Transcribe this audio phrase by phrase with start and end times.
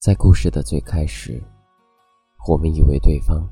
[0.00, 1.38] 在故事的最开始，
[2.48, 3.46] 我们以为对方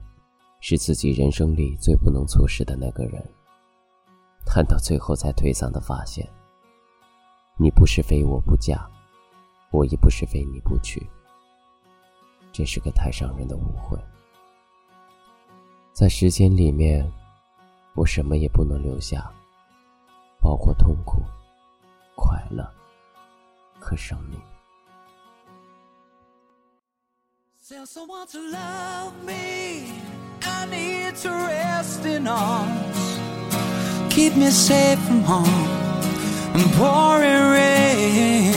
[0.60, 3.22] 是自己人生里最不能错失的那个人，
[4.46, 6.26] 但到最后才颓丧的发现，
[7.58, 8.88] 你不是非我不嫁，
[9.70, 11.06] 我亦不是非你不娶。
[12.50, 13.98] 这是个太伤人的误会。
[15.92, 17.06] 在时间里面，
[17.94, 19.30] 我什么也不能留下，
[20.40, 21.20] 包括痛苦、
[22.16, 22.66] 快乐
[23.78, 24.40] 和生命。
[27.68, 29.92] Tell someone to love me.
[30.40, 33.18] I need to rest in arms.
[34.08, 35.68] Keep me safe from harm
[36.56, 38.54] and pouring rain.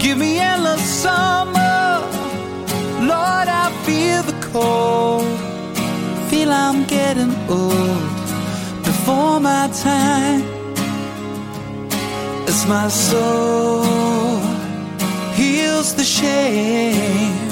[0.00, 2.02] Give me endless summer.
[2.98, 5.22] Lord, I feel the cold.
[6.30, 8.12] Feel I'm getting old
[8.82, 10.42] before my time.
[12.48, 13.84] As my soul
[15.36, 17.51] heals the shame.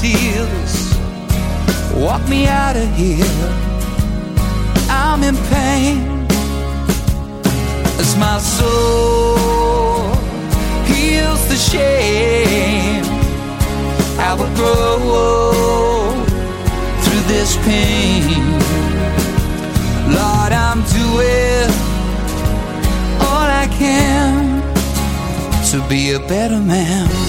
[0.00, 0.96] Tears,
[1.94, 3.62] walk me out of here.
[4.88, 6.26] I'm in pain
[7.98, 10.14] as my soul
[10.84, 13.04] heals the shame.
[14.18, 16.24] I will grow
[17.02, 18.22] through this pain.
[20.18, 21.70] Lord, I'm doing
[23.26, 24.62] all I can
[25.70, 27.21] to be a better man.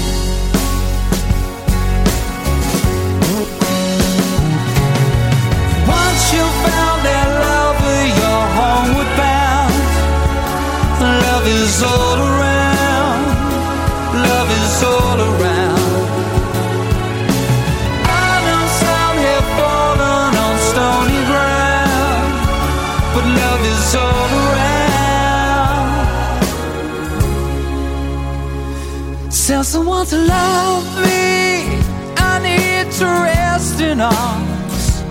[29.53, 31.77] Tell someone to love me.
[32.17, 35.03] I need to rest in arms.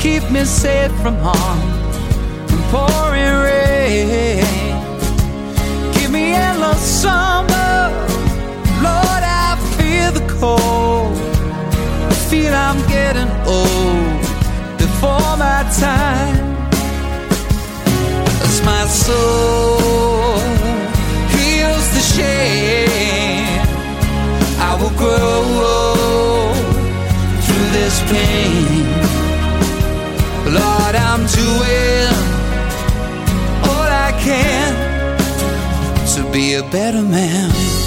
[0.00, 1.60] Keep me safe from harm
[2.48, 4.44] and pouring rain.
[5.92, 7.57] Give me endless summer.
[12.70, 14.20] I'm getting old
[14.76, 16.36] before my time.
[18.44, 20.38] As my soul
[21.32, 23.64] heals the shame,
[24.60, 26.52] I will grow
[27.44, 28.84] through this pain.
[30.52, 32.12] Lord, I'm doing
[33.64, 34.70] all I can
[36.14, 37.77] to be a better man.